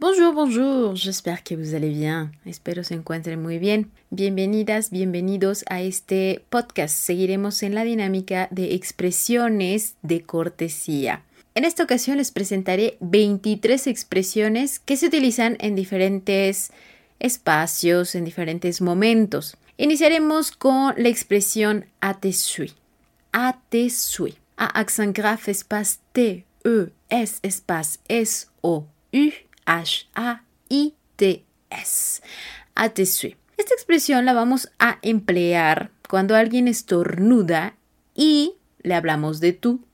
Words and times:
Bonjour, 0.00 0.32
bonjour, 0.32 0.96
j'espère 0.96 1.44
que 1.44 1.54
vous 1.54 1.74
allez 1.74 1.90
bien. 1.90 2.32
Espero 2.46 2.82
se 2.82 2.94
encuentren 2.94 3.42
muy 3.42 3.58
bien. 3.58 3.90
Bienvenidas, 4.08 4.90
bienvenidos 4.90 5.62
a 5.68 5.82
este 5.82 6.42
podcast. 6.48 6.96
Seguiremos 6.96 7.62
en 7.62 7.74
la 7.74 7.84
dinámica 7.84 8.48
de 8.50 8.72
expresiones 8.76 9.96
de 10.00 10.22
cortesía. 10.22 11.22
En 11.54 11.66
esta 11.66 11.82
ocasión 11.82 12.16
les 12.16 12.30
presentaré 12.30 12.96
23 13.00 13.88
expresiones 13.88 14.78
que 14.78 14.96
se 14.96 15.08
utilizan 15.08 15.58
en 15.60 15.76
diferentes 15.76 16.72
espacios, 17.18 18.14
en 18.14 18.24
diferentes 18.24 18.80
momentos. 18.80 19.58
Iniciaremos 19.76 20.50
con 20.50 20.94
la 20.96 21.10
expresión 21.10 21.84
a 22.00 22.18
te 22.18 22.32
suis. 22.32 22.74
A 23.32 23.60
te 23.68 23.90
suis. 23.90 24.36
A 24.56 24.64
accent 24.80 25.14
grave 25.14 25.42
espace 25.48 25.98
T, 26.12 26.46
E, 26.64 26.86
S 27.10 27.38
espace 27.42 27.98
S, 28.08 28.46
O, 28.62 28.86
U, 29.12 29.30
H-A-I-T-S. 29.66 31.50
suis. 33.04 33.36
Esta 33.56 33.74
expresión 33.74 34.24
la 34.24 34.32
vamos 34.32 34.70
a 34.78 34.98
emplear 35.02 35.90
cuando 36.08 36.34
alguien 36.34 36.66
estornuda 36.66 37.76
y 38.14 38.54
le 38.82 38.94
hablamos 38.94 39.40
de 39.40 39.52
tú. 39.52 39.84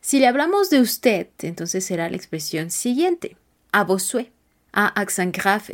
Si 0.00 0.18
le 0.18 0.26
hablamos 0.26 0.70
de 0.70 0.80
usted, 0.80 1.28
entonces 1.38 1.84
será 1.84 2.10
la 2.10 2.16
expresión 2.16 2.70
siguiente. 2.70 3.36
A 3.70 3.84
vos 3.84 4.16
A 4.72 4.86
accent 5.00 5.36
grave 5.36 5.64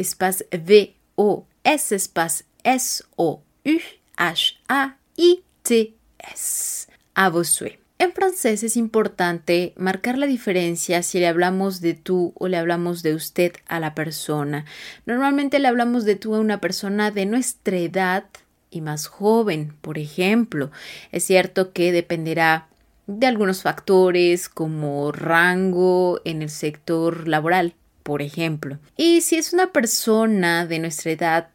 V 0.53 0.95
O 1.17 1.47
S 1.65 1.95
espace 1.95 2.45
S 2.63 3.03
O 3.17 3.43
U 3.65 3.79
H 4.17 4.59
A 4.69 4.97
I 5.17 5.43
T 5.63 5.95
S. 6.19 6.87
A 7.15 7.31
vos 7.31 7.63
en 7.99 8.13
francés 8.13 8.63
es 8.63 8.77
importante 8.77 9.73
marcar 9.77 10.19
la 10.19 10.27
diferencia 10.27 11.03
si 11.03 11.19
le 11.19 11.27
hablamos 11.27 11.81
de 11.81 11.95
tú 11.95 12.33
o 12.37 12.49
le 12.49 12.57
hablamos 12.57 13.03
de 13.03 13.15
usted 13.15 13.53
a 13.67 13.81
la 13.81 13.95
persona. 13.95 14.65
Normalmente 15.05 15.59
le 15.59 15.69
hablamos 15.69 16.05
de 16.05 16.15
tú 16.15 16.35
a 16.35 16.41
una 16.41 16.61
persona 16.61 17.11
de 17.11 17.27
nuestra 17.27 17.77
edad 17.77 18.25
y 18.71 18.81
más 18.83 19.07
joven, 19.07 19.75
por 19.81 19.99
ejemplo. 19.99 20.71
Es 21.11 21.25
cierto 21.25 21.73
que 21.73 21.91
dependerá 21.91 22.69
de 23.09 23.27
algunos 23.27 23.63
factores 23.63 24.49
como 24.49 25.11
rango 25.11 26.21
en 26.25 26.43
el 26.43 26.51
sector 26.51 27.27
laboral, 27.27 27.75
por 28.03 28.23
ejemplo. 28.23 28.79
Y 28.97 29.23
si 29.23 29.37
es 29.37 29.53
una 29.53 29.73
persona 29.73 30.67
de 30.67 30.79
nuestra 30.79 31.13
edad 31.13 31.49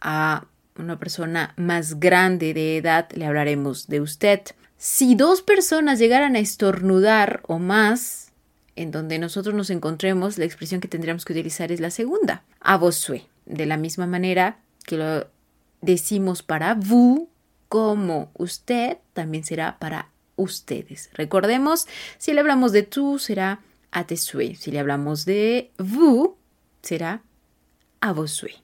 a 0.00 0.46
una 0.78 0.98
persona 0.98 1.52
más 1.56 2.00
grande 2.00 2.54
de 2.54 2.78
edad, 2.78 3.10
le 3.12 3.26
hablaremos 3.26 3.88
de 3.88 4.00
usted. 4.00 4.40
Si 4.84 5.14
dos 5.14 5.42
personas 5.42 6.00
llegaran 6.00 6.34
a 6.34 6.40
estornudar 6.40 7.44
o 7.46 7.60
más, 7.60 8.32
en 8.74 8.90
donde 8.90 9.20
nosotros 9.20 9.54
nos 9.54 9.70
encontremos, 9.70 10.38
la 10.38 10.44
expresión 10.44 10.80
que 10.80 10.88
tendríamos 10.88 11.24
que 11.24 11.32
utilizar 11.32 11.70
es 11.70 11.78
la 11.78 11.92
segunda, 11.92 12.42
a 12.58 12.78
vosue. 12.78 13.28
De 13.46 13.64
la 13.64 13.76
misma 13.76 14.08
manera 14.08 14.58
que 14.84 14.96
lo 14.96 15.28
decimos 15.82 16.42
para 16.42 16.74
vous, 16.74 17.28
como 17.68 18.32
usted, 18.34 18.98
también 19.12 19.44
será 19.44 19.78
para 19.78 20.08
ustedes. 20.34 21.10
Recordemos, 21.14 21.86
si 22.18 22.32
le 22.32 22.40
hablamos 22.40 22.72
de 22.72 22.82
tú, 22.82 23.20
será 23.20 23.60
a 23.92 24.04
te 24.08 24.16
Si 24.16 24.72
le 24.72 24.80
hablamos 24.80 25.24
de 25.24 25.70
vous, 25.78 26.30
será 26.82 27.22
a 28.00 28.12
vosue. 28.12 28.56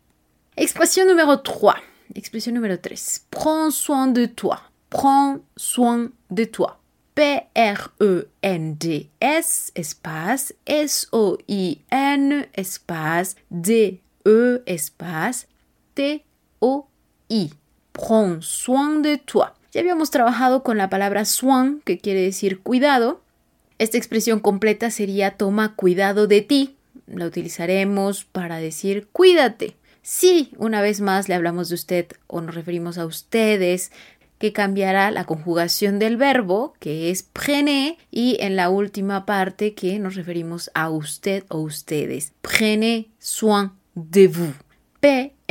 Expresión 0.56 1.06
número 1.06 1.42
3. 1.42 1.58
Expresión 2.14 2.56
número 2.56 2.80
3. 2.80 3.26
Prends 3.30 3.76
soin 3.76 4.12
de 4.12 4.26
toi 4.26 4.58
prends 4.88 5.40
soin 5.56 6.10
de 6.30 6.44
toi. 6.44 6.78
P-R-E-N-D-S 7.14 8.30
espace 9.74 10.54
S-O-I-N 10.66 12.48
espace 12.52 13.36
D-E 13.50 14.62
espace 14.66 15.46
T-O-I. 15.94 17.50
Prends 17.92 18.46
soin 18.46 19.02
de 19.02 19.18
toi. 19.18 19.48
Ya 19.72 19.80
habíamos 19.80 20.10
trabajado 20.10 20.62
con 20.62 20.78
la 20.78 20.88
palabra 20.88 21.24
soin, 21.24 21.82
que 21.84 21.98
quiere 21.98 22.22
decir 22.22 22.60
cuidado. 22.60 23.20
Esta 23.78 23.98
expresión 23.98 24.40
completa 24.40 24.90
sería 24.90 25.32
toma 25.32 25.74
cuidado 25.74 26.26
de 26.26 26.42
ti. 26.42 26.76
La 27.06 27.26
utilizaremos 27.26 28.24
para 28.24 28.58
decir 28.58 29.08
cuídate. 29.12 29.76
Si 30.02 30.52
una 30.56 30.80
vez 30.80 31.00
más 31.00 31.28
le 31.28 31.34
hablamos 31.34 31.68
de 31.68 31.74
usted 31.74 32.06
o 32.28 32.40
nos 32.40 32.54
referimos 32.54 32.96
a 32.96 33.04
ustedes, 33.04 33.92
que 34.38 34.52
cambiará 34.52 35.10
la 35.10 35.24
conjugación 35.24 35.98
del 35.98 36.16
verbo, 36.16 36.74
que 36.78 37.10
es 37.10 37.22
prenez, 37.22 37.96
y 38.10 38.36
en 38.40 38.56
la 38.56 38.70
última 38.70 39.26
parte 39.26 39.74
que 39.74 39.98
nos 39.98 40.14
referimos 40.14 40.70
a 40.74 40.90
usted 40.90 41.44
o 41.48 41.58
ustedes. 41.58 42.32
Prenez 42.40 43.06
soin 43.18 43.72
de 43.94 44.28
vous. 44.28 44.54
P-R-E-N-E-Z 45.00 45.46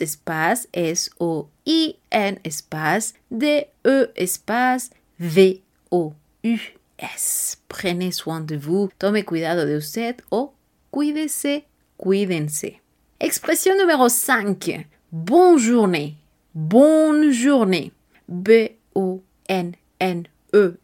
espace 0.00 0.68
S-O-I-N 0.72 2.40
espace 2.42 3.14
D-E 3.30 4.12
espace 4.14 4.90
V-O-U-S. 5.18 5.62
Prenez 7.68 8.12
soin 8.12 8.40
de 8.40 8.58
vous. 8.58 8.90
Tome 8.98 9.24
cuidado 9.24 9.64
de 9.64 9.76
usted 9.76 10.16
o 10.28 10.52
cuídese, 10.90 11.66
cuídense. 11.96 12.82
Expresión 13.18 13.78
número 13.78 14.10
5. 14.10 14.84
Bonne 15.10 15.58
journée. 15.58 16.25
Bonne 16.56 17.30
journée. 17.32 17.92
B-O-N-N-E 18.28 18.78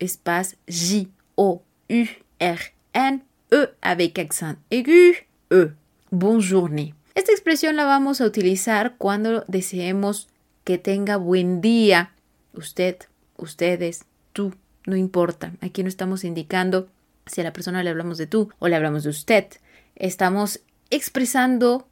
espace 0.01 0.57
J-O-U-R-N-E 0.69 1.65
avec 3.81 4.19
accent 4.19 4.57
aigu. 4.71 5.15
E. 5.51 5.71
Bonne 6.11 6.43
journée. 6.43 6.93
Esta 7.15 7.33
expresión 7.33 7.77
la 7.77 7.87
vamos 7.87 8.21
a 8.21 8.27
utilizar 8.27 8.97
cuando 8.99 9.47
deseemos 9.49 10.29
que 10.65 10.77
tenga 10.77 11.17
buen 11.17 11.63
día. 11.63 12.13
Usted, 12.53 12.97
ustedes, 13.39 14.05
tú, 14.35 14.53
no 14.85 14.95
importa. 14.95 15.55
Aquí 15.63 15.83
no 15.83 15.89
estamos 15.89 16.25
indicando 16.25 16.91
si 17.25 17.41
a 17.41 17.45
la 17.45 17.55
persona 17.55 17.83
le 17.83 17.89
hablamos 17.89 18.19
de 18.19 18.27
tú 18.27 18.51
o 18.59 18.69
le 18.69 18.77
hablamos 18.77 19.05
de 19.05 19.09
usted. 19.09 19.47
Estamos 19.97 20.61
expresando 20.91 21.89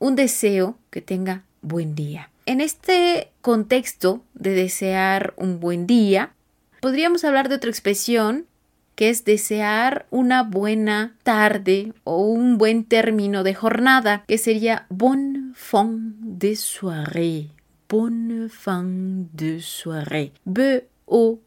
un 0.00 0.16
deseo 0.16 0.76
que 0.90 1.00
tenga 1.00 1.44
buen 1.62 1.94
día. 1.94 2.29
En 2.50 2.60
este 2.60 3.30
contexto 3.42 4.24
de 4.34 4.50
desear 4.50 5.34
un 5.36 5.60
buen 5.60 5.86
día, 5.86 6.34
podríamos 6.80 7.22
hablar 7.22 7.48
de 7.48 7.54
otra 7.54 7.70
expresión 7.70 8.48
que 8.96 9.08
es 9.08 9.24
desear 9.24 10.08
una 10.10 10.42
buena 10.42 11.16
tarde 11.22 11.92
o 12.02 12.26
un 12.26 12.58
buen 12.58 12.82
término 12.82 13.44
de 13.44 13.54
jornada, 13.54 14.24
que 14.26 14.36
sería 14.36 14.86
bon 14.88 15.54
fin 15.54 16.16
de 16.18 16.56
soirée. 16.56 17.52
Bonne 17.88 18.48
fin 18.48 19.30
de 19.32 19.60
soirée. 19.60 20.32
B-O-N-N-E 20.44 21.46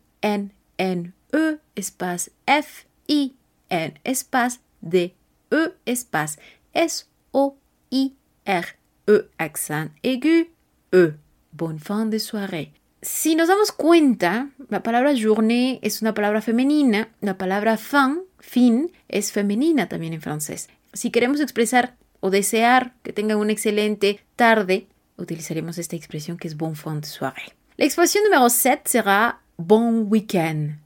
espace 1.76 2.32
F-I-N 2.46 4.00
espace 4.06 4.62
D-E 4.80 5.74
espace 5.86 6.40
S-O-I-R-E 6.74 8.14
accent 9.38 9.92
aigu 10.02 10.53
E. 10.94 11.14
Bonne 11.52 11.80
fin 11.80 12.06
de 12.06 12.20
soirée. 12.20 12.72
Si 13.02 13.36
nos 13.36 13.48
damos 13.48 13.72
cuenta, 13.72 14.50
la 14.70 14.84
palabra 14.84 15.14
journée 15.14 15.80
es 15.82 16.02
una 16.02 16.14
palabra 16.14 16.40
femenina, 16.42 17.10
la 17.20 17.38
palabra 17.38 17.78
fin, 17.78 18.22
fin, 18.40 18.92
es 19.10 19.32
femenina 19.32 19.90
también 19.90 20.14
en 20.14 20.22
francés. 20.22 20.70
Si 20.94 21.10
queremos 21.10 21.42
expresar 21.42 21.98
o 22.22 22.30
desear 22.30 22.94
que 23.02 23.12
tengan 23.12 23.40
una 23.40 23.52
excelente 23.52 24.20
tarde, 24.36 24.88
utilizaremos 25.18 25.80
esta 25.80 25.96
expresión 25.96 26.38
que 26.38 26.48
es 26.48 26.56
bon 26.56 26.76
fin 26.76 27.02
de 27.02 27.08
soirée. 27.08 27.54
La 27.76 27.86
expresión 27.86 28.24
número 28.24 28.48
7 28.50 28.84
será 28.86 29.42
bon 29.58 30.06
week-end. 30.10 30.78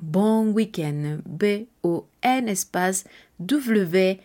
Bon 0.00 0.52
week-end. 0.54 1.22
B-O-N 1.26 2.50
espace 2.50 3.04
W-E-E-K-E-N-D. 3.38 4.22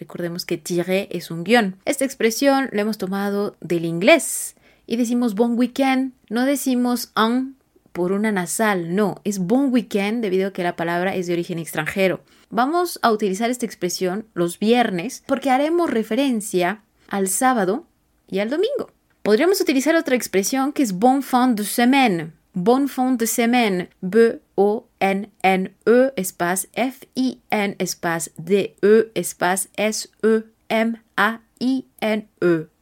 Recordemos 0.00 0.46
que 0.46 0.56
tiré 0.56 1.08
es 1.12 1.30
un 1.30 1.44
guion. 1.44 1.76
Esta 1.84 2.06
expresión 2.06 2.70
la 2.72 2.80
hemos 2.80 2.96
tomado 2.96 3.56
del 3.60 3.84
inglés 3.84 4.56
y 4.86 4.96
decimos 4.96 5.34
bon 5.34 5.58
weekend, 5.58 6.14
no 6.30 6.46
decimos 6.46 7.12
un 7.14 7.56
por 7.92 8.12
una 8.12 8.32
nasal, 8.32 8.94
no, 8.94 9.20
es 9.24 9.38
bon 9.38 9.72
weekend 9.72 10.22
debido 10.22 10.48
a 10.48 10.52
que 10.52 10.62
la 10.62 10.76
palabra 10.76 11.14
es 11.16 11.26
de 11.26 11.34
origen 11.34 11.58
extranjero. 11.58 12.22
Vamos 12.48 12.98
a 13.02 13.12
utilizar 13.12 13.50
esta 13.50 13.66
expresión 13.66 14.26
los 14.32 14.58
viernes 14.58 15.22
porque 15.26 15.50
haremos 15.50 15.90
referencia 15.90 16.82
al 17.08 17.28
sábado 17.28 17.84
y 18.28 18.38
al 18.38 18.48
domingo. 18.48 18.90
Podríamos 19.22 19.60
utilizar 19.60 19.96
otra 19.96 20.16
expresión 20.16 20.72
que 20.72 20.82
es 20.82 20.92
bon 20.92 21.22
fin 21.22 21.54
de 21.56 21.64
semaine. 21.64 22.32
Bon 22.54 22.88
fin 22.88 23.18
de 23.18 23.26
semaine. 23.26 23.90
B-O 24.00 24.86
N-N-E 25.00 26.12
espace 26.16 26.68
F-I-N 26.74 27.76
espace 27.78 28.30
D-E 28.36 29.10
espace 29.14 29.68
S-E-M-A-I-N-E. 29.76 30.46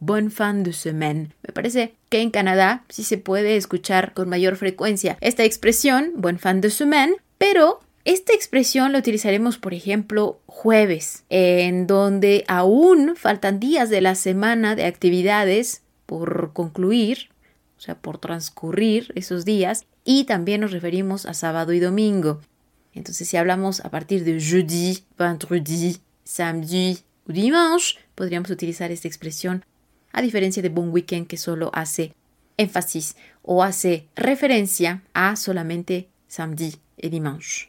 Bonne 0.01 0.31
fin 0.31 0.63
de 0.63 0.73
semaine. 0.73 1.33
Me 1.47 1.53
parece 1.53 1.95
que 2.09 2.21
en 2.21 2.31
Canadá 2.31 2.85
sí 2.89 3.05
se 3.05 3.19
puede 3.19 3.57
escuchar 3.57 4.13
con 4.15 4.29
mayor 4.29 4.57
frecuencia 4.57 5.17
esta 5.21 5.45
expresión, 5.45 6.13
bonne 6.17 6.39
fin 6.39 6.61
de 6.61 6.71
semaine, 6.71 7.17
pero 7.39 7.81
esta 8.05 8.33
expresión 8.33 8.93
la 8.93 8.99
utilizaremos, 8.99 9.59
por 9.59 9.75
ejemplo, 9.75 10.41
jueves, 10.47 11.25
en 11.29 11.87
donde 11.87 12.45
aún 12.49 13.17
faltan 13.17 13.61
días 13.61 13.91
de 13.91 14.01
la 14.01 14.15
semana 14.15 14.75
de 14.75 14.87
actividades 14.87 15.83
por 16.07 16.53
concluir, 16.55 17.29
o 17.79 17.81
sea, 17.81 17.95
por 17.95 18.19
transcurrir 18.19 19.13
esos 19.15 19.45
días, 19.45 19.87
y 20.05 20.25
también 20.25 20.61
nos 20.61 20.73
referimos 20.73 21.27
a 21.27 21.35
sábado 21.35 21.73
y 21.73 21.81
domingo. 21.81 22.41
Entonces, 22.93 23.29
si 23.29 23.37
hablamos 23.37 23.81
a 23.81 23.91
partir 23.91 24.25
de 24.25 24.41
jeudi, 24.41 25.05
vendredi, 25.17 26.01
samedi 26.25 26.99
o 27.29 27.33
dimanche, 27.33 27.99
podríamos 28.15 28.51
utilizar 28.51 28.91
esta 28.91 29.07
expresión, 29.07 29.65
a 30.13 30.23
diferencia 30.23 30.63
de 30.63 30.71
bon 30.71 30.91
weekend 30.91 31.29
que 31.29 31.37
solo 31.37 31.71
hace 31.73 32.15
énfasis 32.57 33.15
o 33.43 33.63
hace 33.63 34.09
referencia 34.17 35.03
a 35.15 35.37
solamente 35.37 36.09
samedi 36.27 36.75
y 36.97 37.09
dimanche. 37.11 37.69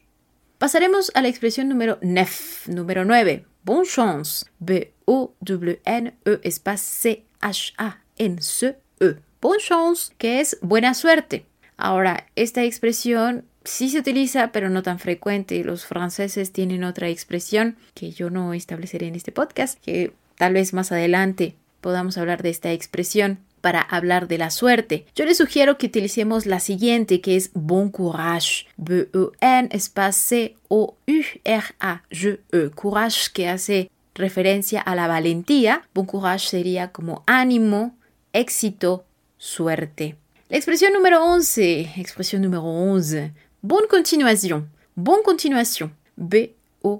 Pasaremos 0.58 1.12
a 1.14 1.22
la 1.22 1.28
expresión 1.28 1.70
número 1.70 2.00
9. 2.02 2.30
Número 2.68 3.06
9. 3.06 3.46
Bonne 3.64 3.88
chance. 3.88 4.46
B-O-W-N-E 4.60 6.40
espace 6.44 7.26
C-H-A-N-C-E. 7.40 9.29
Bonne 9.42 9.60
chance, 9.60 10.14
que 10.18 10.42
es 10.42 10.58
buena 10.62 10.94
suerte. 10.94 11.46
Ahora, 11.78 12.28
esta 12.36 12.64
expresión 12.64 13.46
sí 13.64 13.90
se 13.90 14.00
utiliza, 14.00 14.52
pero 14.52 14.70
no 14.70 14.84
tan 14.84 15.00
frecuente. 15.00 15.64
Los 15.64 15.86
franceses 15.86 16.52
tienen 16.52 16.84
otra 16.84 17.08
expresión 17.08 17.78
que 17.94 18.12
yo 18.12 18.30
no 18.30 18.54
estableceré 18.54 19.08
en 19.08 19.16
este 19.16 19.32
podcast, 19.32 19.80
que 19.80 20.14
tal 20.38 20.54
vez 20.54 20.74
más 20.74 20.92
adelante 20.92 21.56
podamos 21.80 22.18
hablar 22.18 22.44
de 22.44 22.50
esta 22.50 22.74
expresión 22.74 23.40
para 23.62 23.82
hablar 23.82 24.28
de 24.28 24.38
la 24.38 24.52
suerte. 24.52 25.06
Yo 25.16 25.26
les 25.26 25.38
sugiero 25.38 25.78
que 25.78 25.88
utilicemos 25.88 26.46
la 26.46 26.60
siguiente, 26.60 27.22
que 27.22 27.36
es 27.36 27.52
bon 27.54 27.90
courage. 27.90 28.68
B-E-N 28.78 29.70
espace 29.72 30.56
C-O-U-R-A-G-E. 30.68 32.70
Courage, 32.76 33.32
que 33.34 33.48
hace 33.48 33.90
referencia 34.16 34.82
a 34.82 34.96
la 34.96 35.08
valentía. 35.08 35.88
Bon 35.94 36.06
courage 36.06 36.50
sería 36.50 36.92
como 36.92 37.24
ánimo, 37.26 37.96
éxito, 38.34 39.06
suerte. 39.40 40.18
La 40.50 40.58
expresión 40.58 40.94
número 40.94 41.24
11. 41.24 41.94
Expresión 41.98 42.44
número 42.44 42.62
11. 42.64 43.34
Bonne 43.62 43.88
continuation. 43.88 44.70
Bonne 44.94 45.24
continuation. 45.24 45.96
B-O-W-N-E 46.16 47.00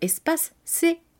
espace 0.00 0.52
C-O-N-T-I-N-U-A-T-I 0.62 1.18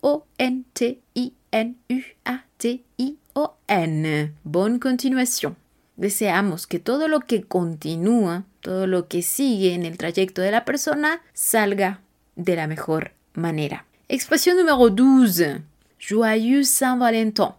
o-N. 3.32 4.32
Bonne 4.44 4.78
continuación. 4.78 5.56
Deseamos 5.96 6.66
que 6.66 6.78
todo 6.78 7.08
lo 7.08 7.20
que 7.20 7.44
continúa, 7.44 8.44
todo 8.61 8.87
lo 8.87 9.08
que 9.08 9.22
sigue 9.22 9.75
en 9.75 9.84
el 9.84 9.96
trayecto 9.96 10.43
de 10.43 10.50
la 10.50 10.64
persona, 10.64 11.22
salga 11.32 12.00
de 12.37 12.56
la 12.56 12.66
mejor 12.66 13.12
manera. 13.32 13.87
Expresión 14.08 14.56
número 14.56 14.90
12. 14.90 15.62
Joyeux 15.99 16.69
Saint-Valentin. 16.69 17.50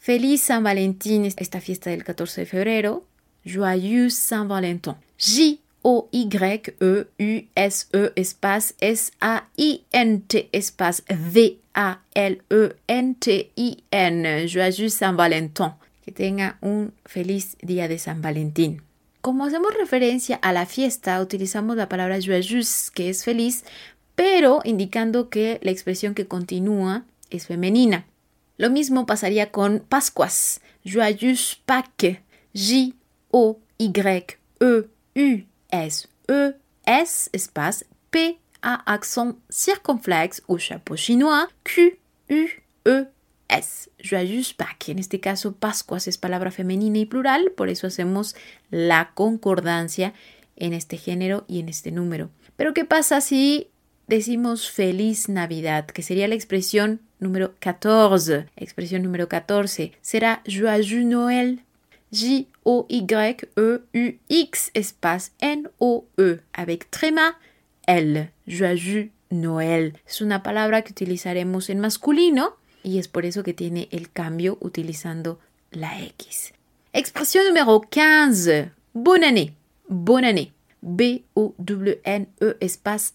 Feliz 0.00 0.40
San 0.40 0.64
Valentín, 0.64 1.26
esta 1.26 1.60
fiesta 1.60 1.90
del 1.90 2.04
14 2.04 2.40
de 2.40 2.46
febrero. 2.46 3.04
Joyeux 3.44 4.14
Saint-Valentin. 4.14 4.94
J-O-Y-E-U-S-E 5.18 5.60
espace 8.16 8.74
S-A-I-N-T 8.80 10.48
espace 10.52 11.02
V-A-L-E-N-T-I-N. 11.06 11.98
Joyeux 14.48 14.90
Saint 14.90 15.18
Valentin. 15.18 15.72
Que 16.02 16.12
tenga 16.12 16.56
un 16.62 16.94
feliz 17.04 17.58
día 17.60 17.86
de 17.86 17.98
San 17.98 18.22
Valentín. 18.22 18.80
Como 19.20 19.44
hacemos 19.44 19.74
referencia 19.74 20.36
a 20.36 20.54
la 20.54 20.64
fiesta, 20.64 21.20
utilizamos 21.20 21.76
la 21.76 21.90
palabra 21.90 22.18
joyeux, 22.22 22.90
que 22.90 23.10
es 23.10 23.22
feliz, 23.22 23.66
pero 24.14 24.62
indicando 24.64 25.28
que 25.28 25.60
la 25.60 25.72
expresión 25.72 26.14
que 26.14 26.26
continúa 26.26 27.04
es 27.28 27.48
femenina. 27.48 28.06
Lo 28.60 28.68
mismo 28.68 29.06
pasaría 29.06 29.50
con 29.50 29.80
Pascuas. 29.80 30.60
Joyeux 30.84 31.62
Pâques. 31.64 32.18
E 35.14 35.46
S 36.84 37.30
espace 37.32 37.86
P 38.10 38.38
A 38.60 38.74
accent 38.92 39.36
circonflexe 39.48 40.42
au 40.46 40.58
chapeau 40.58 40.94
chinois 40.94 41.48
Q 41.64 41.98
U 42.28 42.48
E 42.84 43.06
S. 43.48 43.88
Joyeux 43.98 44.52
Pâques. 44.54 44.90
En 44.90 44.98
este 44.98 45.20
caso, 45.20 45.54
Pascuas 45.54 46.06
es 46.06 46.18
palabra 46.18 46.50
femenina 46.50 46.98
y 46.98 47.06
plural, 47.06 47.52
por 47.56 47.70
eso 47.70 47.86
hacemos 47.86 48.36
la 48.70 49.12
concordancia 49.14 50.12
en 50.56 50.74
este 50.74 50.98
género 50.98 51.46
y 51.48 51.60
en 51.60 51.70
este 51.70 51.92
número. 51.92 52.28
Pero 52.56 52.74
¿qué 52.74 52.84
pasa 52.84 53.22
si 53.22 53.69
decimos 54.10 54.70
feliz 54.70 55.28
Navidad, 55.28 55.86
que 55.86 56.02
sería 56.02 56.26
la 56.28 56.34
expresión 56.34 57.00
número 57.20 57.54
14? 57.60 58.46
Expresión 58.56 59.02
número 59.02 59.28
14 59.28 59.92
será 60.02 60.42
Joyeux 60.44 61.06
Noël. 61.06 61.62
J-O-Y-E-U-X 62.12 62.50
espace 64.74 65.30
N-O-E 65.38 66.40
avec 66.52 66.90
tréma 66.90 67.38
L. 67.86 68.32
Joyeux 68.48 69.12
Noël. 69.30 69.96
Es 70.04 70.20
una 70.20 70.42
palabra 70.42 70.82
que 70.82 70.90
utilizaremos 70.90 71.70
en 71.70 71.78
masculino 71.78 72.56
y 72.82 72.98
es 72.98 73.06
por 73.06 73.24
eso 73.24 73.44
que 73.44 73.54
tiene 73.54 73.86
el 73.92 74.10
cambio 74.10 74.58
utilizando 74.60 75.38
la 75.70 76.02
X. 76.02 76.52
Expresión 76.92 77.46
número 77.46 77.80
15. 77.80 78.72
Bonne 78.92 79.24
année. 79.24 79.54
Bonne 79.86 80.24
année. 80.24 80.52
B-O-W-N-E 80.80 82.56
espace 82.58 83.12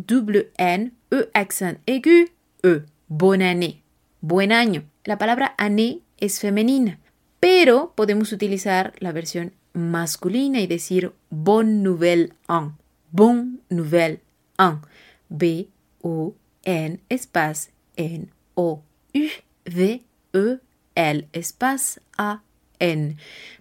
A-W-N-E 0.00 1.30
accent 1.34 1.78
aigu 1.86 2.30
E. 2.62 2.82
Bonne 3.08 3.42
année. 3.42 3.82
Buen 4.20 4.52
año. 4.52 4.84
La 5.04 5.18
palabra 5.18 5.54
année 5.58 6.02
es 6.18 6.40
femenina 6.40 6.98
pero 7.40 7.94
podemos 7.96 8.32
utilizar 8.32 8.92
la 9.00 9.12
versión 9.12 9.54
masculina 9.72 10.60
y 10.60 10.66
decir 10.66 11.12
bonne 11.30 11.82
nouvelle 11.82 12.34
en. 12.48 12.76
Bonne 13.10 13.60
nouvelle 13.70 14.20
en. 14.58 14.82
B 15.30 15.68
O 16.02 16.34
N 16.64 17.00
espace 17.08 17.70
N 17.96 18.28
O 18.54 18.82
U 19.14 19.28
V 19.64 20.04
E 20.34 20.58
L 20.94 21.28
espace 21.32 22.00
A 22.18 22.42
N. 22.78 23.16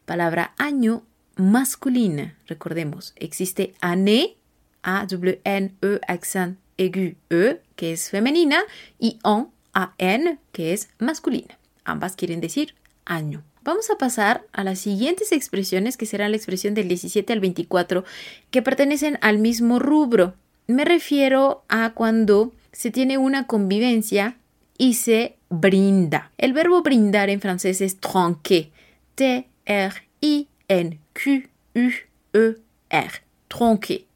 Palabra 0.05 0.53
año 0.57 1.05
masculina. 1.37 2.35
Recordemos, 2.47 3.13
existe 3.15 3.73
année, 3.79 4.37
A 4.83 5.05
W 5.05 5.41
N 5.43 5.73
E 5.81 5.99
accent 6.07 6.57
aigu 6.77 7.15
E, 7.29 7.61
que 7.75 7.93
es 7.93 8.09
femenina, 8.09 8.63
y 8.97 9.19
en 9.23 9.47
A 9.73 9.93
N, 9.97 10.39
que 10.51 10.73
es 10.73 10.89
masculina. 10.99 11.57
Ambas 11.83 12.15
quieren 12.15 12.41
decir 12.41 12.75
año. 13.05 13.43
Vamos 13.63 13.89
a 13.89 13.97
pasar 13.97 14.45
a 14.53 14.63
las 14.63 14.79
siguientes 14.79 15.31
expresiones, 15.31 15.97
que 15.97 16.05
serán 16.05 16.31
la 16.31 16.37
expresión 16.37 16.73
del 16.73 16.87
17 16.87 17.33
al 17.33 17.39
24, 17.39 18.05
que 18.51 18.61
pertenecen 18.61 19.17
al 19.21 19.37
mismo 19.37 19.79
rubro. 19.79 20.35
Me 20.67 20.85
refiero 20.85 21.63
a 21.67 21.91
cuando 21.93 22.53
se 22.71 22.91
tiene 22.91 23.17
una 23.17 23.47
convivencia 23.47 24.37
y 24.77 24.93
se 24.93 25.35
brinda. 25.49 26.31
El 26.37 26.53
verbo 26.53 26.81
brindar 26.81 27.29
en 27.29 27.41
francés 27.41 27.81
es 27.81 27.99
tronquer. 27.99 28.69
T-R-I-N-Q-U-E-R. 29.15 29.89
Tronquer. 33.47 34.08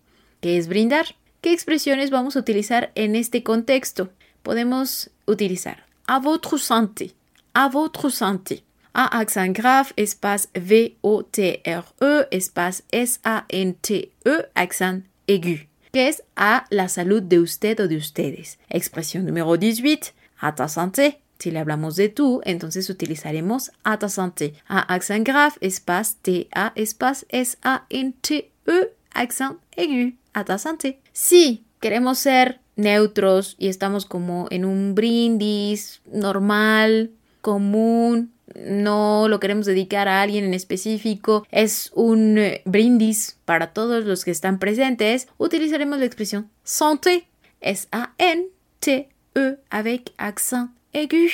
¿Qué 0.44 0.58
es 0.58 0.68
brindar? 0.68 1.16
¿Qué 1.40 1.54
expresiones 1.54 2.10
vamos 2.10 2.36
a 2.36 2.40
utilizar 2.40 2.92
en 2.96 3.16
este 3.16 3.44
contexto? 3.44 4.10
Podemos 4.42 5.10
utilizar 5.26 5.86
a 6.06 6.20
votre 6.20 6.58
santé, 6.58 7.14
a 7.54 7.70
votre 7.70 8.12
santé. 8.12 8.66
A 8.94 9.20
accent 9.20 9.56
grave, 9.58 9.92
espace 9.96 10.50
V-O-T-R-E, 10.54 12.28
espace 12.30 12.84
S-A-N-T-E, 12.92 14.50
accent 14.54 15.06
aigu, 15.30 15.70
que 15.94 16.10
es 16.10 16.24
a 16.36 16.66
la 16.70 16.90
salud 16.90 17.24
de 17.24 17.40
usted 17.40 17.80
o 17.80 17.88
de 17.88 17.96
ustedes. 17.96 18.60
Expresión 18.68 19.26
número 19.26 19.56
18, 19.56 20.12
a 20.40 20.56
ta 20.56 20.68
santé. 20.68 21.22
Si 21.40 21.52
le 21.52 21.60
hablamos 21.60 21.96
de 21.96 22.10
tú, 22.10 22.42
entonces 22.44 22.90
utilizaremos 22.90 23.72
a 23.86 23.98
ta 23.98 24.10
santé. 24.10 24.56
A 24.68 24.94
accent 24.94 25.26
grave, 25.26 25.56
espace 25.62 26.18
T-A, 26.22 26.74
espace 26.76 27.26
S-A-N-T-E, 27.30 28.92
accent 29.14 29.60
aigu, 29.78 30.16
a 30.34 30.44
ta 30.44 30.58
santé. 30.58 31.00
Si 31.12 31.64
queremos 31.80 32.20
ser 32.20 32.60
neutros 32.76 33.56
y 33.60 33.68
estamos 33.68 34.06
como 34.06 34.48
en 34.50 34.66
un 34.66 34.96
brindis 34.96 36.02
normal, 36.12 37.12
común, 37.42 38.32
no 38.56 39.28
lo 39.28 39.40
queremos 39.40 39.66
dedicar 39.66 40.08
a 40.08 40.22
alguien 40.22 40.46
en 40.46 40.54
específico, 40.54 41.46
es 41.52 41.92
un 41.94 42.40
brindis 42.66 43.38
para 43.46 43.74
todos 43.74 44.06
los 44.06 44.26
que 44.26 44.32
están 44.32 44.60
presentes, 44.60 45.28
utilizaremos 45.38 46.00
la 46.00 46.06
expresión 46.06 46.50
santé, 46.64 47.28
S-A-N-T-E 47.62 49.10
avec 49.70 50.12
accent 50.18 50.72
aigu. 50.94 51.30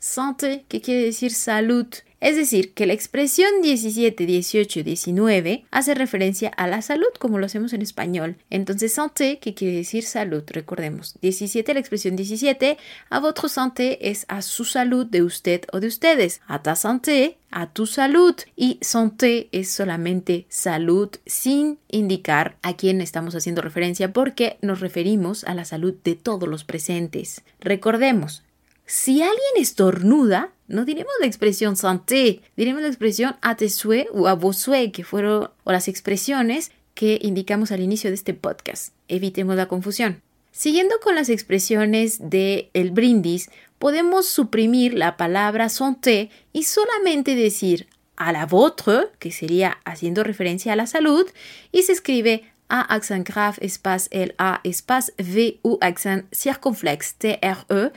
santé, 0.00 0.64
que 0.68 0.80
quiere 0.80 1.04
decir 1.04 1.32
salud. 1.32 1.86
Es 2.20 2.36
decir, 2.36 2.74
que 2.74 2.86
la 2.86 2.92
expresión 2.92 3.50
17, 3.62 4.26
18 4.26 4.82
19 4.82 5.64
hace 5.70 5.94
referencia 5.94 6.50
a 6.50 6.66
la 6.66 6.82
salud, 6.82 7.08
como 7.18 7.38
lo 7.38 7.46
hacemos 7.46 7.72
en 7.72 7.80
español. 7.80 8.36
Entonces, 8.50 8.92
santé, 8.92 9.38
que 9.38 9.54
quiere 9.54 9.76
decir 9.76 10.04
salud, 10.04 10.42
recordemos. 10.46 11.16
17, 11.22 11.72
la 11.72 11.80
expresión 11.80 12.16
17, 12.16 12.76
a 13.08 13.20
votre 13.20 13.48
santé 13.48 14.10
es 14.10 14.26
a 14.28 14.42
su 14.42 14.66
salud 14.66 15.06
de 15.06 15.22
usted 15.22 15.62
o 15.72 15.80
de 15.80 15.86
ustedes. 15.86 16.42
A 16.46 16.62
ta 16.62 16.76
santé, 16.76 17.38
a 17.50 17.72
tu 17.72 17.86
salud. 17.86 18.34
Y 18.54 18.78
santé 18.82 19.48
es 19.52 19.70
solamente 19.70 20.44
salud 20.50 21.08
sin 21.24 21.78
indicar 21.88 22.58
a 22.60 22.76
quién 22.76 23.00
estamos 23.00 23.34
haciendo 23.34 23.62
referencia 23.62 24.12
porque 24.12 24.58
nos 24.60 24.80
referimos 24.80 25.44
a 25.44 25.54
la 25.54 25.64
salud 25.64 25.94
de 26.04 26.16
todos 26.16 26.48
los 26.48 26.64
presentes. 26.64 27.42
Recordemos, 27.60 28.42
si 28.84 29.22
alguien 29.22 29.56
estornuda, 29.56 30.50
no 30.70 30.84
diremos 30.84 31.12
la 31.20 31.26
expresión 31.26 31.76
santé, 31.76 32.42
diremos 32.56 32.80
la 32.80 32.88
expresión 32.88 33.36
a 33.42 33.56
te 33.56 33.68
o 34.12 34.28
a 34.28 34.34
vos 34.34 34.70
que 34.92 35.04
fueron 35.04 35.50
las 35.64 35.88
expresiones 35.88 36.70
que 36.94 37.18
indicamos 37.22 37.72
al 37.72 37.80
inicio 37.80 38.08
de 38.10 38.14
este 38.14 38.34
podcast. 38.34 38.94
Evitemos 39.08 39.56
la 39.56 39.66
confusión. 39.66 40.22
Siguiendo 40.52 40.94
con 41.02 41.16
las 41.16 41.28
expresiones 41.28 42.30
de 42.30 42.70
el 42.72 42.92
brindis, 42.92 43.50
podemos 43.78 44.28
suprimir 44.28 44.94
la 44.94 45.16
palabra 45.16 45.68
santé 45.68 46.30
y 46.52 46.62
solamente 46.62 47.34
decir 47.34 47.88
a 48.16 48.30
la 48.30 48.46
vôtre, 48.46 49.08
que 49.18 49.32
sería 49.32 49.78
haciendo 49.84 50.22
referencia 50.22 50.72
a 50.72 50.76
la 50.76 50.86
salud, 50.86 51.26
y 51.72 51.82
se 51.82 51.92
escribe 51.92 52.44
a 52.68 52.80
accent 52.94 53.26
grave 53.26 53.56
espace 53.60 54.08
L 54.12 54.34
A 54.38 54.60
espace 54.62 55.12
V 55.18 55.58
u 55.62 55.78
accent 55.80 56.32
circonflexe 56.32 57.14
T 57.18 57.38
R 57.42 57.64
E 57.70 57.90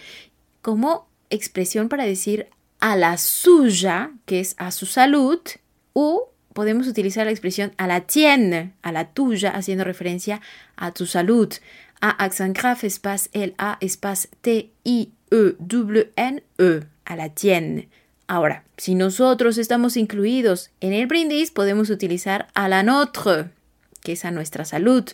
como 0.64 1.08
expresión 1.30 1.90
para 1.90 2.06
decir 2.06 2.48
a 2.84 2.98
la 2.98 3.18
suya, 3.18 4.12
que 4.26 4.42
es 4.42 4.56
a 4.58 4.70
su 4.72 4.86
salud, 4.86 5.40
o 5.94 6.34
podemos 6.52 6.86
utilizar 6.86 7.26
la 7.26 7.32
expresión 7.32 7.72
a 7.78 7.88
la 7.88 8.02
tienne, 8.02 8.74
a 8.82 8.92
la 8.92 9.14
tuya, 9.14 9.52
haciendo 9.52 9.86
referencia 9.86 10.42
a 10.76 10.92
tu 10.92 11.06
salud. 11.06 11.54
A 12.02 12.10
accent 12.10 12.58
grave, 12.58 12.86
espace 12.86 13.30
L, 13.32 13.56
A, 13.58 13.78
espace 13.80 14.28
T, 14.42 14.74
I, 14.84 15.14
E, 15.32 15.56
W, 15.60 16.12
N, 16.18 16.44
E, 16.58 16.82
a 17.06 17.16
la 17.16 17.30
tienne. 17.30 17.88
Ahora, 18.28 18.66
si 18.76 18.96
nosotros 18.96 19.58
estamos 19.58 19.96
incluidos 19.96 20.70
en 20.82 20.92
el 20.92 21.08
brindis, 21.08 21.52
podemos 21.52 21.90
utilizar 21.90 22.50
a 22.54 22.68
la 22.68 22.84
notre, 22.84 23.52
que 24.02 24.12
es 24.12 24.26
a 24.26 24.32
nuestra 24.32 24.66
salud. 24.66 25.06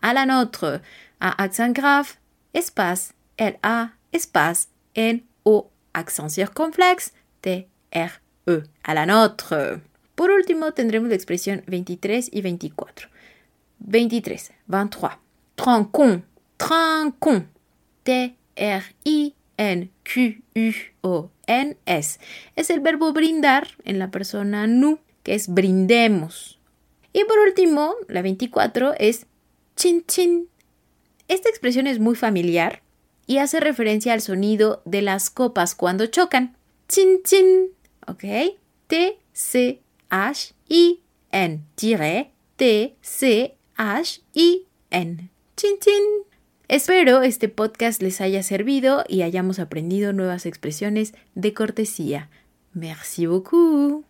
A 0.00 0.14
la 0.14 0.26
notre, 0.26 0.80
a 1.18 1.30
accent 1.42 1.76
grave, 1.76 2.06
espace 2.52 3.14
L, 3.36 3.58
A, 3.64 3.94
espace 4.12 4.68
N 4.94 5.24
O 5.42 5.72
accent 5.96 6.30
circonflexe 6.30 7.15
T 7.46 7.68
R 7.92 8.12
E 8.48 8.62
a 8.82 8.92
la 8.92 9.06
nôtre. 9.06 9.80
Por 10.16 10.32
último 10.32 10.72
tendremos 10.72 11.10
la 11.10 11.14
expresión 11.14 11.62
23 11.68 12.30
y 12.32 12.40
24. 12.42 13.08
23, 13.78 14.52
23. 14.66 15.18
Trancon, 15.54 16.24
trancon. 16.56 17.48
T 18.02 18.34
R 18.56 18.84
I 19.04 19.34
N 19.56 19.90
Q 20.02 20.42
U 20.56 20.72
O 21.02 21.30
N 21.46 21.76
S. 21.86 22.18
Es 22.56 22.70
el 22.70 22.80
verbo 22.80 23.12
brindar 23.12 23.68
en 23.84 24.00
la 24.00 24.10
persona 24.10 24.66
nu, 24.66 24.98
que 25.22 25.36
es 25.36 25.46
brindemos. 25.46 26.58
Y 27.12 27.22
por 27.26 27.38
último, 27.38 27.94
la 28.08 28.22
24 28.22 28.94
es 28.98 29.26
chin 29.76 30.04
chin. 30.08 30.48
Esta 31.28 31.48
expresión 31.48 31.86
es 31.86 32.00
muy 32.00 32.16
familiar 32.16 32.82
y 33.28 33.38
hace 33.38 33.60
referencia 33.60 34.14
al 34.14 34.20
sonido 34.20 34.82
de 34.84 35.02
las 35.02 35.30
copas 35.30 35.76
cuando 35.76 36.06
chocan. 36.06 36.56
Chin 36.88 37.20
chin, 37.24 37.72
¿ok? 38.06 38.24
T 38.86 39.18
C 39.32 39.82
H 40.08 40.54
I 40.68 41.00
N 41.32 41.64
T 42.56 42.96
C 43.00 43.56
H 43.76 44.22
I 44.34 44.66
N. 44.90 45.30
Chin 45.56 45.78
chin. 45.80 46.02
Espero 46.68 47.22
este 47.22 47.48
podcast 47.48 48.02
les 48.02 48.20
haya 48.20 48.42
servido 48.42 49.04
y 49.08 49.22
hayamos 49.22 49.58
aprendido 49.58 50.12
nuevas 50.12 50.46
expresiones 50.46 51.14
de 51.34 51.54
cortesía. 51.54 52.30
Merci 52.72 53.26
beaucoup. 53.26 54.04